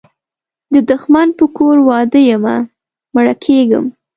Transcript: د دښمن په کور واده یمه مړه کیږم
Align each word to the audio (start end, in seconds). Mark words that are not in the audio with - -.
د 0.73 0.75
دښمن 0.89 1.27
په 1.39 1.45
کور 1.57 1.77
واده 1.89 2.19
یمه 2.29 2.55
مړه 3.15 3.33
کیږم 3.45 3.85